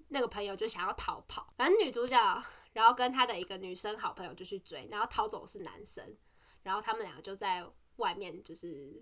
[0.09, 6.17] 那个朋友就想要逃跑，反正女主角，然后跟他的一个女生好朋友就去追，然后逃走是男生，
[6.63, 9.01] 然后他们两个就在外面就是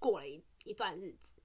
[0.00, 1.36] 过了一一段日子。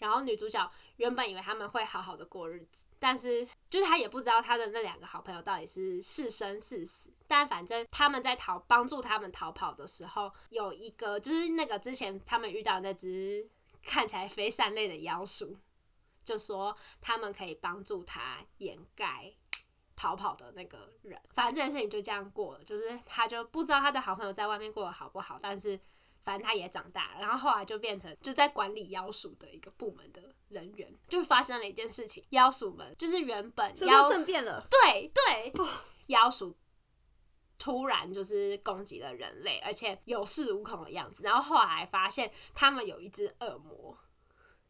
[0.00, 7.12] 然后女主角原本以为他们会好好的过日子，但是就是她也不知道她的那两个好朋友到底是是生是死。
[7.28, 13.48] 但反正他们在逃帮助他们逃跑的时候，有一个就是那个之前他们遇到那只
[13.84, 15.56] 看起来非善类的妖术，
[16.24, 19.32] 就说他们可以帮助他掩盖
[19.94, 21.20] 逃跑的那个人。
[21.34, 25.78] 反正这件事情就这样过了，就是他就不知道他的好朋友在外面过得好不好，但是
[26.22, 35.52] 反正他也长大了，然后后来就变成就在管理妖鼠的一个部门的人员，就发生了一件事情，妖鼠们就是原本妖变了，对对，
[36.06, 36.56] 妖鼠
[37.58, 41.22] 突然就是攻击了人类，而且有恃无恐的样子。
[41.22, 43.96] 然后后来发现他们有一只恶魔，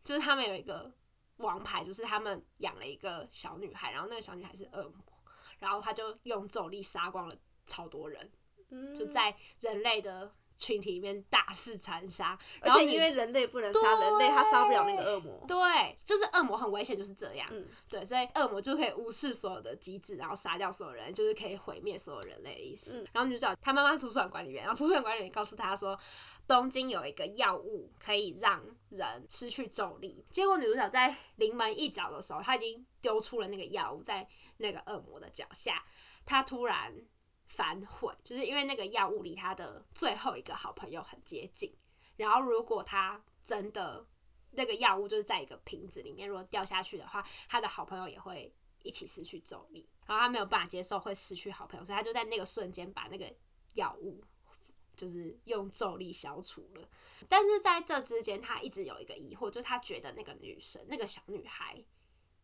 [0.03, 0.93] 就是他们有一个
[1.37, 5.05] 王牌，就是他们养了一个小女孩，然后那个小女孩是恶魔，
[5.59, 7.37] 然后他就用咒力杀光了
[7.67, 8.31] 超多人，
[8.71, 10.31] 嗯就在人类的
[10.61, 12.39] 群体里面大肆残杀。
[12.61, 15.43] 然后因为人类不能杀人类，他杀不了那个恶魔。
[15.49, 15.57] 对，
[15.97, 17.49] 就是恶魔很危险，就是这样。
[17.51, 22.99] 嗯对，所以恶魔就可以无视所有的机制，然后杀掉所有人，就是可以毁灭所有人类的意思。
[22.99, 25.99] 嗯然后女主角她妈妈是图书馆管理员，然后图书馆管理员告诉她说，
[26.47, 30.23] 东京有一个药物可以让人失去咒力。
[30.31, 35.83] 结果女主角在临门一脚的时候，她已经丢出了那个药物在那个恶魔的脚下，
[36.27, 36.93] 她突然
[37.51, 41.77] 反悔，就是因为那个药物离他的最后一个好朋友很接近。
[42.17, 44.07] 然后如果他真的
[44.53, 53.35] 那个药物就是在一个瓶子里面，如果掉下去的话，他的好朋友也会一起失去咒力，然后他没有办法接受会失去好朋友，所以他就在那个瞬间把那个
[53.75, 54.23] 药物
[54.95, 56.89] 就是用咒力消除了。
[57.29, 61.85] 但是在这之间，他一直有一个疑惑，就是他觉得那个女生，那个小女孩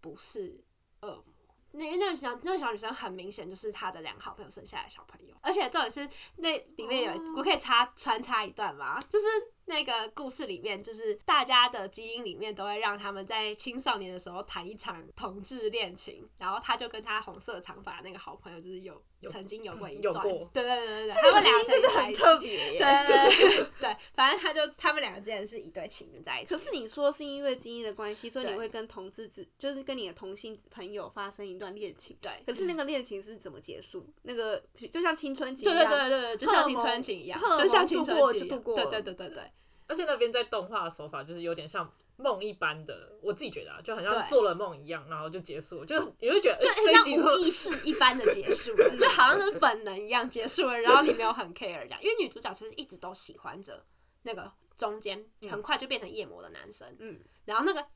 [0.00, 0.64] 不是
[1.02, 1.35] 恶魔。
[1.76, 9.00] 那因为那个小那个小女生很明显就是她的两个好朋友生下来的小朋友，而且重点是那里面有、哦我可以插穿插一段吗？
[9.08, 9.26] 就是
[9.68, 22.56] 那个故事里面，就是大家的基因里面都会让他们在青少年的时候谈一场同志恋情，然后他就跟他红色长发那个好朋友就是有有曾经有过一段，对对对对对， 他们两个真的很特别。
[22.56, 26.60] 对对对对，反正他就他们两个之前是一对情人在一起可。
[26.60, 32.16] 是你说是因为基因的关系，所以你会跟同志子，就是跟你的同性朋友发生一段恋情。
[32.20, 34.06] 对，可是那个恋情是怎么结束？
[34.22, 39.50] 那个就像青春期一样对对样，对对对，就像青春期一样就像青春期一样，就度过对对对对对。
[39.86, 53.84] 而且那边在动画的手法就是有点像梦一般的，我自己觉得啊，就很像做了梦一样，然后就结束了，就你会觉得就诶很像无意识一般的结束了，就好像就是本能一样结束了，然后你没有很 care 这样，因为女主角其实一直都喜欢着
[54.22, 57.86] 那个中间很快就变成夜魔的男生，嗯，然后那个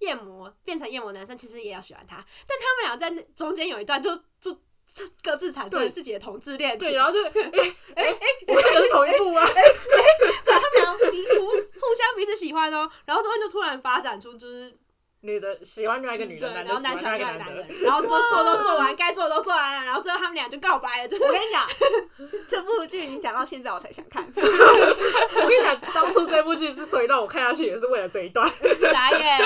[0.00, 4.52] 夜魔变成夜魔男生其实也要喜欢他，但他们俩在那中间有一段就就
[4.92, 8.16] 就各自产生了自己的同志恋对，情，然后就 哎哎哎，
[8.48, 14.74] 我看的是同一部啊，对他们俩彼互互相彼此喜欢哦， 然后中间就突然发展出就是
[15.20, 21.66] 女的喜欢另外一个女，的，男然后男的喜欢另外一个男的，然后做做都做完，该做的都做完了，然后最后他们俩就告白了，就是我跟你讲，
[22.48, 24.24] 这部剧你讲到现在我才想看。
[24.34, 28.48] 我跟你讲，当初这部剧之所以让我看下去，也是为了这一段。
[28.92, 29.38] 傻眼。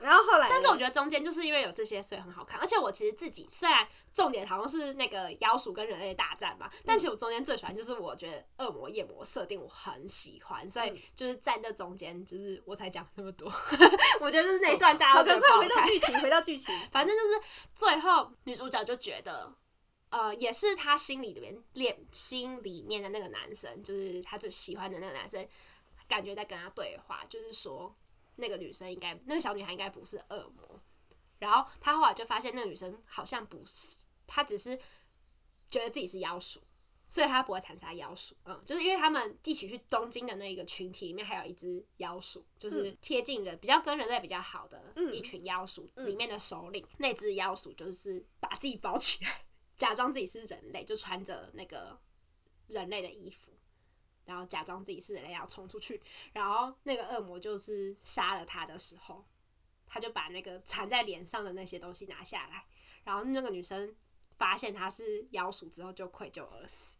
[0.00, 2.60] 然后后来，但是我觉得中间就是因为有这些，所以很好看。
[2.60, 13.50] 而且我其实自己虽然重点好像是那个妖鼠跟人类大战嘛，但其实我中间最喜欢就是我觉得恶魔夜魔设定我很喜欢，所以嗯就是在那中间，就是我才讲那么多。
[14.20, 15.86] 我觉得就是那一段大，家都觉赶快回得不好看。
[15.86, 16.74] 到剧情，回到剧情。
[16.92, 17.40] 反正就是
[17.74, 19.54] 最后女主角就觉得，
[20.10, 25.48] 呃，也是她心里里面恋心里面的那个男生，就是她最喜欢的那个男生，
[26.06, 27.94] 感觉在跟她对话，就是说
[28.36, 30.80] 那个女生应该，那个小女孩应该不是恶魔。
[31.38, 34.78] 然后她后来就发现那个女生好像不是，她只是
[35.70, 36.60] 觉得自己是妖鼠。
[37.08, 46.86] 所以她不会残杀妖鼠，嗯，就是因为他们一起去东京的那个群体里面，还有一只妖鼠，就是贴近人，比较跟人类比较好的嗯一群妖鼠里面的首领。
[46.96, 49.44] 那只妖鼠就是把自己包起来，
[49.76, 52.00] 假装自己是人类，就穿着那个
[52.68, 53.52] 人类的衣服，
[54.24, 56.02] 然后假装自己是人类要冲出去。
[56.32, 59.24] 然后那个恶魔就是杀了他的时候，
[59.86, 62.64] 他就把那个缠在脸上的那些东西拿下来，
[63.04, 63.94] 然后那个女生
[64.38, 66.96] 发现他是妖鼠之后就愧疚而死。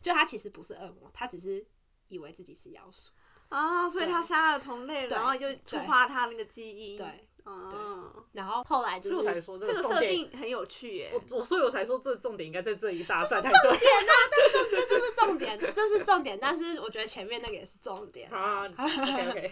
[0.00, 1.66] 就他其实不是恶魔，他只是
[2.06, 3.10] 以为自己是妖鼠。
[3.48, 6.96] 啊，所以他杀了同类，然后就触发他那个记忆。
[6.96, 11.10] 对，哦，然后后来就所以我才是说这这个设定很有趣耶。
[11.12, 13.78] 我我所以我才说这重点应该在这一大赛才对。
[14.52, 16.38] 这这就是重点，这是重点。
[16.40, 18.30] 但是我觉得前面那个也是重点。
[18.30, 19.50] 啊，OK OK，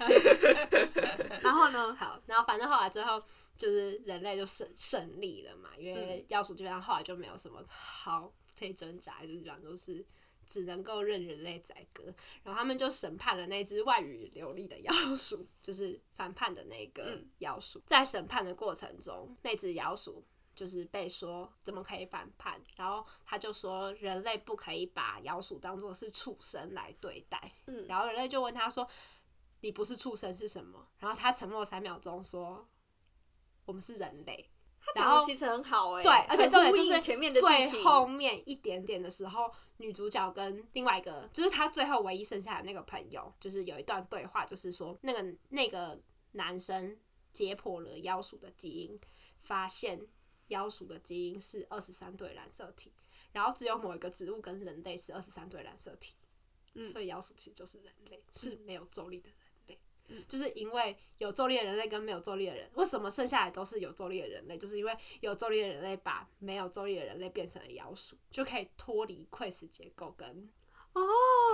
[1.42, 1.94] 然后呢？
[1.94, 3.22] 好，然后反正后来最后
[3.56, 10.04] 就是人类就胜胜利了嘛，因为嗯妖鼠基本上后来就没有什么好可以挣扎，就是基本上都是
[10.46, 12.04] 只能够任人类宰割。
[12.42, 17.82] 然后他们就审判了那只外语流利的妖鼠，就是反叛的那个嗯妖鼠。
[17.86, 20.24] 在审判的过程中，那只妖鼠。
[20.54, 28.88] 就是被说怎么可以反叛，然后他就说人类不可以把妖鼠当做是畜生来对待，嗯然后人类就问他说
[29.60, 30.88] ：“你不是畜生是什么？
[30.98, 32.66] 然后他沉默三秒钟说
[33.66, 34.48] ：“我们是人类。”
[34.94, 46.00] 然后其实很好哎、对，而且重点就是前面的最后面一点点的时候，女主角跟另外一个，就是她最后唯一剩下的那个朋友，就是有一段对话，就是说那个那个
[46.32, 46.96] 男生
[47.32, 48.98] 解剖了妖鼠的基因，
[49.40, 50.06] 发现
[50.48, 52.92] 妖鼠的基因是二十三对染色体，
[53.32, 56.14] 然后只有某一个植物跟人类是二十三对染色体，
[56.74, 59.45] 嗯所以妖鼠其实就是人类，是没有咒力的人类。
[60.28, 64.56] 就是因为有咒力的人类跟没有咒力的人，为什么剩下来都是有咒力的人类？
[64.56, 70.48] 就是因为有咒力的人类把没有咒力的人类变成了妖术，就可以脱离窥视结构跟
[70.92, 71.02] 哦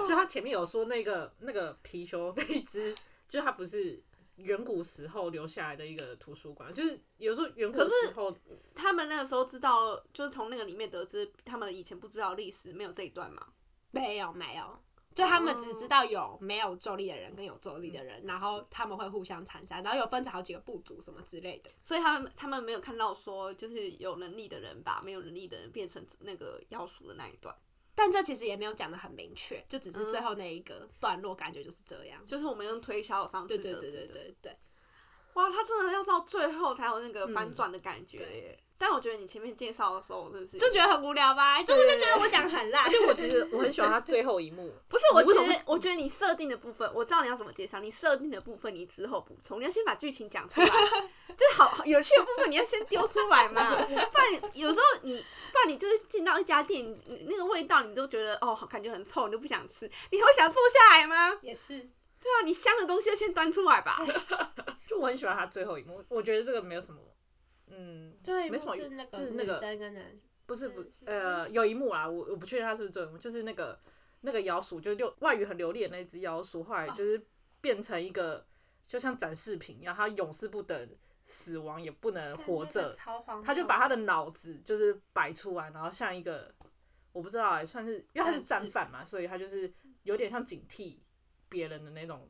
[0.07, 2.95] 就他前面有说那个那个貔貅那一只，
[3.29, 4.03] 就是它不是
[4.37, 8.35] 远古时候留下来的一个图书馆，就是有时候远古时候
[8.75, 13.49] 他们那个时候知道，就是从那个里面得知，他们以前不知道历史，没有这一段吗。
[13.95, 14.83] 没有没有，
[15.15, 21.71] 就他们只知道有没有咒力的人跟有咒力的人，然后他们会互相残杀，然后有分成好几个部族什么之类的。
[21.83, 27.55] 所以他们他们没有看到说，就是有能力的人把没有能力的人变成那个妖术的那一段，
[27.95, 32.25] 但这其实也没有讲的很明确，就只是最后那一个段落感觉就是这样。
[32.27, 34.07] 就是我们用推销的方式对对对对。
[34.07, 34.57] 对对，
[35.35, 38.59] 哇，他真的要到最后才有那个嗯反转的感觉对耶。
[38.83, 41.63] 但我觉得你前面介绍的时候，我真的是就觉得很无聊吧？
[41.63, 42.91] 就我就觉得我讲很烂而。
[42.91, 47.79] 且我其实 我很喜欢他最后一幕，不是，我觉得，我觉得你设定的部分，我知道你要怎么介绍。
[47.79, 50.67] 你设定的部分，你之后补充，你要先把剧情讲出来，
[51.39, 53.77] 就是好好有趣的部分，你要先丢出来嘛。
[53.87, 55.17] 不然有时候你，
[55.53, 61.39] 不然你就是进到一家店，你那个味道你都觉得哦，好感觉很臭，你都不想吃，你会想坐下来吗？
[61.41, 64.05] 也是，对啊，你香的东西要先端出来吧。
[64.89, 67.01] 就我很喜欢他最后一幕，我觉得这个没有什么，
[67.75, 73.81] 嗯，对，没什么是那个女就是那个生跟男生，不是不呃，有一幕啊，我我不确定他是不是这幕，就是那个
[74.21, 77.27] 那个妖鼠，就六外语很流利的那只妖鼠，后来就是
[77.63, 78.47] 变成一个
[78.87, 80.87] 就像展示品一样，它永世不得
[81.25, 82.93] 死亡，也不能活着，
[83.43, 86.55] 他就把他的脑子就是摆出来，然后像一个
[87.13, 90.99] 我不知道哎、算是因为他是战犯嘛，所以他就是有点像警惕
[91.49, 92.29] 别人的那种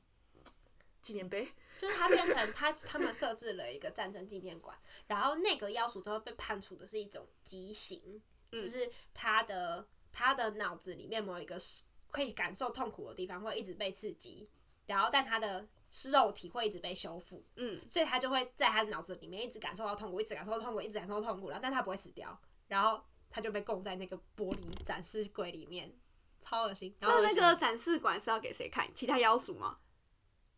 [1.00, 1.48] 纪念碑。
[1.82, 14.48] 就是他变成他他们设置了一个战争纪念馆，然后那个妖鼠最后被判处的是一种畸形，就是他的他的脑子里面某一个是可以感受痛苦的地方会一直被刺激，
[14.86, 15.66] 然后但他的
[16.12, 25.92] 肉体会一直被修复，嗯，所以他就会在他的脑子里面一直感受到痛苦，一直感受到痛苦，一直感受到痛苦，然后但他不会死掉，然后他就被供在那个玻璃展示柜里面，
[26.38, 26.94] 超恶心。
[27.00, 28.88] 然后那那个展示馆是要给谁看？
[28.94, 29.78] 其他妖鼠吗？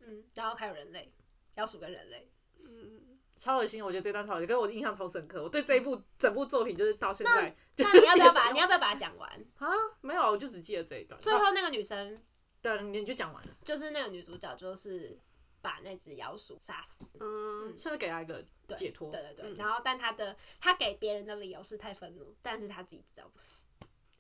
[0.06, 1.12] 嗯，然后还有人类，
[1.56, 2.30] 妖鼠跟人类。
[2.66, 5.42] 嗯，超恶心，我觉得这段超恶心，跟我的印象超深刻。
[5.42, 9.30] 我对这一部整部作品就是到现在，就那你要不要把你要不要把它讲完？
[9.56, 9.68] 啊？
[10.00, 11.20] 没有，我就只记得这一段。
[11.20, 12.22] 最后那个女生
[12.62, 15.18] 对，你就讲完了，就是那个女主角，就是
[15.60, 17.04] 把那只妖鼠杀死。
[17.20, 18.42] 嗯，算是给她一个
[18.76, 19.10] 解脱。
[19.10, 23.66] 对对对，嗯然后但她的她给别人的理由是太愤怒，但是她自己知道不是。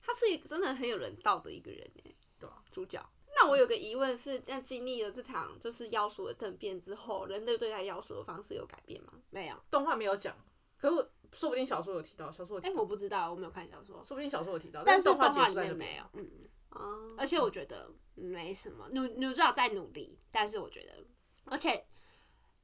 [0.02, 3.02] 她是一个真的很有人道的一个人哎，对啊主角。
[3.36, 9.12] 那我有个疑问是，在经历了这场就是妖鼠的政变之后，人类对待妖鼠的方式有改变吗？
[9.30, 10.36] 没有，动画没有讲，
[10.78, 16.04] 可是我说不定小说有提到，小说有提哎、到，我不知道，我没有看小说，说不定小说有提到，但是动画里面没有。
[16.12, 16.30] 嗯，
[16.70, 21.04] 哦，而且我觉得没什么，女女主角在努力，但是我觉得，
[21.46, 21.84] 而且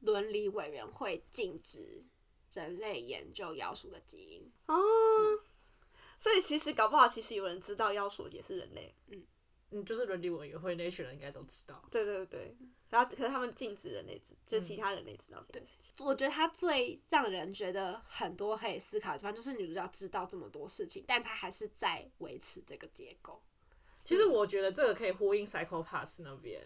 [0.01, 2.05] 伦理委员会禁止
[2.53, 4.53] 人类研究妖鼠的基因。
[4.67, 4.77] 哦，
[6.19, 8.95] 所以其实搞不好，其实有人知道妖鼠也是人类。
[9.09, 9.23] 嗯，
[9.85, 11.83] 就是伦理委员会那一群人应该都知道。
[11.91, 12.57] 对对对，
[12.89, 16.07] 然后可是他们禁止人类知，就是其他人类知道这件事情。
[16.07, 23.43] 我觉得他最让人觉得很多可以思考的地方，就是女主角知道这么多事情，但她还是在维持这个结构。
[24.03, 26.61] 其实我觉得这个可以呼应 Psycho Pass 那边，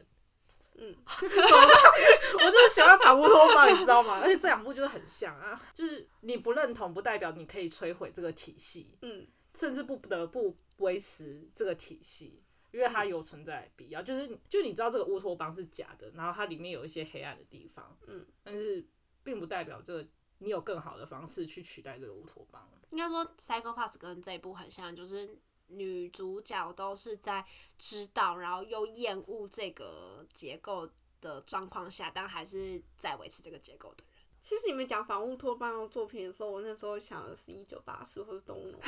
[0.77, 4.21] 嗯， 我就是喜欢反乌托邦，你知道吗？
[4.21, 12.44] 而且这两部就是很像啊，就是你不认同不代表你可以摧毁这个体系，嗯，甚至不得不维持这个体系，
[12.75, 14.03] 因为它有存在必要。
[14.03, 18.85] 就是就你知道这个乌托邦是假的，然后它里面有一些黑暗的地方，嗯，但是
[19.23, 20.09] 并不代表这个
[20.39, 22.69] 你有更好的方式去取代这个乌托邦。
[22.91, 27.45] 应该说，《Psycho Pass》跟这一部很像，就是女主角都是在
[27.79, 30.89] 知道，然后又厌恶这个结构
[31.21, 34.13] 的状况下，但还是在维持这个结构的人。
[34.41, 38.81] 其实你们讲反乌托邦的作品的时候，我那时候想的是一九八四或者动物农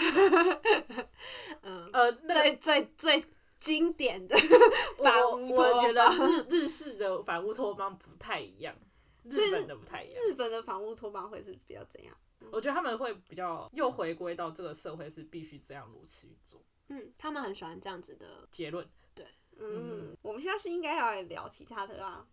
[1.62, 3.24] 嗯，呃，那个最最最
[3.58, 4.36] 经典的
[4.98, 6.04] 我反乌托我觉得。
[6.26, 8.74] 日日式的反乌托邦不太一样，
[9.24, 10.22] 日本的不太一样。
[10.24, 12.16] 日本的反乌托邦会是比较怎样？
[12.52, 16.62] 我觉得他们会比较又回归到这个社会是必须这样如此运作。
[16.88, 18.46] 嗯，他们很喜欢这样子的。
[18.50, 19.26] 结论，对
[19.58, 22.26] 嗯，我们下次应该要来聊其他的啦。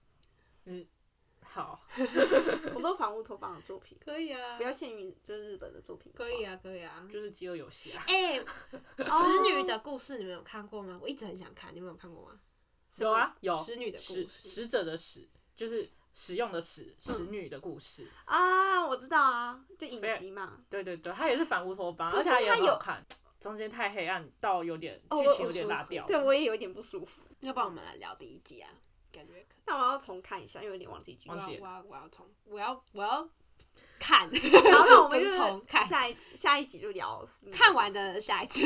[1.53, 1.79] 好，
[2.73, 6.11] 我说反乌托邦的作品，可以啊不要限于就是日本的作品。
[6.15, 7.07] 可以啊，可以啊。
[7.11, 8.03] 就是饥饿游戏啊。
[8.07, 8.39] 哎、
[9.05, 10.97] 使女的故事你们有看过吗？
[10.99, 12.39] 我一直很想看，你们有看过吗？
[12.97, 18.07] 有啊，有使女的故使事使者的使，就是使用的使，使女的故事。
[18.25, 20.57] 啊，我知道啊，就影集嘛。
[20.67, 23.05] 对对对，它也是反乌托邦，可是而且它也它有很好看。
[23.39, 26.07] 中间太黑暗到有点哦，我剧情有点拉掉。
[26.07, 27.21] 对，我也有一点不舒服。
[27.41, 28.71] 要不然我们来聊第一集啊，
[29.13, 31.33] 感觉可那我要重看一下，因为有点忘记剧情。
[31.33, 33.29] 我要我要我要重我要我要
[33.99, 34.31] 看，好，
[34.85, 37.93] 那我们 就是重看下一下一集就聊看完。
[37.93, 38.65] 的下一集。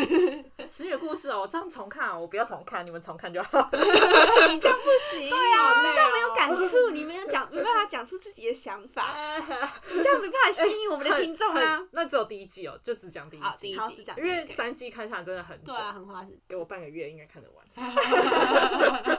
[0.66, 3.70] 十月故事哦，我这样重看啊，我不要重看，你们重看就好。
[3.74, 9.14] 你这样不行，对好累你这样没有哦感触，你没有讲，没办法讲出自己的想法，
[9.92, 11.86] 你这样没办法吸引我们的听众啊。
[11.92, 16.40] 那只有第一季哦，就只讲第一好，第季一，季好只讲因为三季看下来真的很久对，啊，很花时间。
[16.48, 17.64] 给我半个月应该看得完。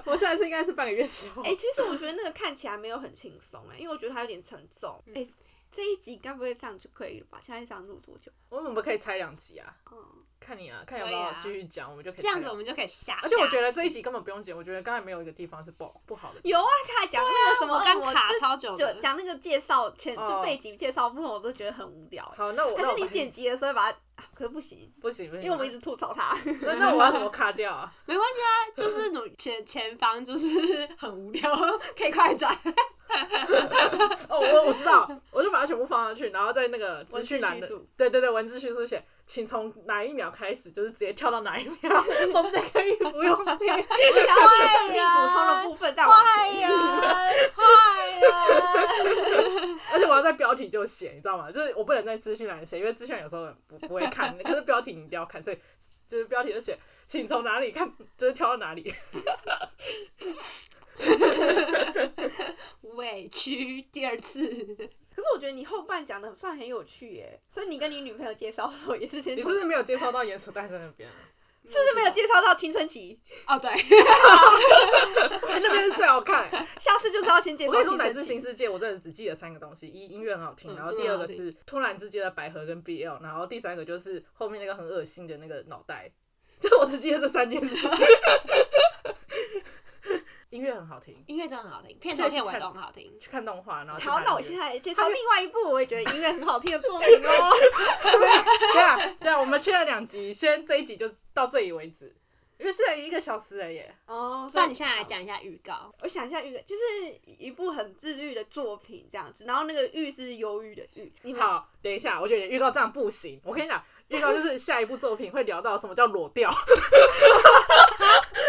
[0.09, 1.43] 我下一次应该是半个月之后。
[1.43, 5.03] 哎、其实我觉得那个看起来没有很轻松哎，因为我觉得它有点沉重。
[5.15, 5.27] 哎、
[5.71, 7.39] 这一集该不会这样就可以了吧？
[7.43, 8.33] 现在这样录多久？
[8.49, 9.99] 我们可以拆两集啊，嗯，
[10.41, 13.19] 看你啊，看有没有继续讲，我们就可以这样子我们就可以下。
[13.23, 16.41] 而且我觉得这一集根本不用剪，我觉得刚才没有一个地方是不好不好的。
[16.45, 22.25] 有啊，他还讲那个什么，卡就超久就讲那个介绍前哦就背景介绍部分，我都觉得很无聊。
[22.37, 24.01] 好，那我还是你剪辑的时候把它，啊
[24.39, 26.39] 可是不行，不行不行，因为我们一直吐槽他。
[26.62, 27.93] 那那我要怎么卡掉啊？
[28.07, 30.49] 没关系啊，就是努前前方就是
[30.97, 31.57] 很无聊，
[31.99, 32.57] 可以快转。
[34.29, 43.47] 哦，我我知道，我就把它全部放上去，然后在那个资讯栏的对对对，文字叙述写，请从哪一秒开始，就是直接跳到哪一秒， 中间可以不用听。
[43.47, 46.29] 我想要把胜利补充的部分再往前。
[46.35, 46.69] 坏人，
[47.57, 49.79] 坏人。
[49.91, 51.51] 而且我要在标题就写，你知道吗？
[51.51, 55.59] 就是我不能在资讯栏写，因为资讯栏有时候不不会看，可是标题你一定要看，所以
[56.07, 58.95] 就是标题就写，请从哪里看，就是跳到哪里。
[62.97, 71.15] 委屈第二次，可是我觉得你后半讲的算很有趣耶，所以你跟你女朋友介绍的时候也是先从，你是不是没有介绍到鼹鼠蛋在那边啊？
[71.69, 73.21] 是不是没有介绍到青春期？
[73.47, 73.71] 哦对，
[75.61, 76.49] 那边是最好看。
[76.81, 78.11] 下次就是要先介绍我跟你说，乃。
[78.11, 86.11] 至新世界，我真的只记得三个东西：一音乐很好听，嗯然后第二个是突然之间的百合跟 BL，然后第三个就是后面那个很恶心的那个脑袋。
[86.59, 87.87] 就我只记得这三件事。
[90.51, 93.13] 音乐很好听，音乐真的很好听，片头片尾都很好听。
[93.21, 97.53] 去看动画，然后好，那我现在介绍另外一部我也觉得音乐很好听的作品哦。
[98.73, 102.17] 对啊，对啊，我们去了两集，先这一集就到这里为止，
[102.59, 103.95] 因为现在一个小时了耶。
[104.07, 105.95] 哦，不然你现在来讲一下预告。
[106.01, 111.13] 我想一下，预就是一部很治愈的作品这样子，然后那个愈是忧郁的郁。
[111.23, 113.39] 你好，等一下，我觉得预告这样不行。
[113.45, 116.51] 我跟你讲，预告就是下一部作品会聊到什么叫裸掉，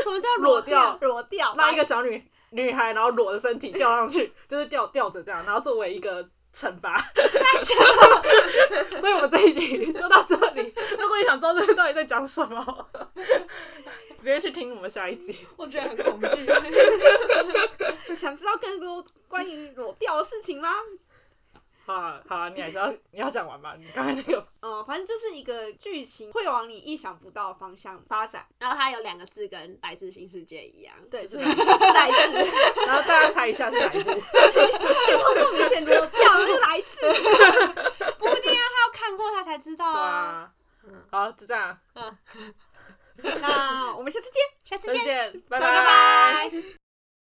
[0.10, 6.98] 什么叫裸掉裸掉，拉一个小女女孩，然后裸着身体吊上去，就是吊吊着这样，然后作为一个惩罚。
[9.00, 10.74] 所以我们这一集就到这里。
[10.98, 12.88] 如果你想知道这个到底在讲什么，
[14.18, 15.46] 直接去听我们下一集。
[15.56, 16.46] 我觉得很恐惧。
[18.16, 20.70] 想知道更多关于裸掉的事情吗？
[21.90, 23.76] 好啊，好啊，你还是要你要讲完吧。
[23.80, 28.46] 你刚才那个嗯， 反正就是一个剧情会往你意想不到的方向发展。
[28.60, 31.58] 然后它有两个字跟来自新世界一样，对，就就是是
[31.94, 34.12] 来自，然后大家猜一下是哪一部？
[34.12, 37.00] 这么明显裸掉是来自。
[38.20, 40.08] 不一定啊，他要看过他才知道对啊。
[40.08, 40.52] 啊。
[41.12, 42.18] 好，就这样， 嗯
[43.42, 44.42] 那我们下次见。
[44.64, 45.04] 下次见。
[45.04, 46.52] 再见，拜拜拜